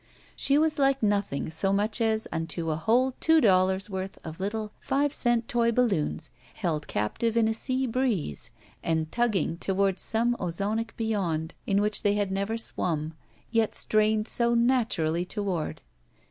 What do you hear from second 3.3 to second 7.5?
dollars* worth of little five cent toy balloons held captive in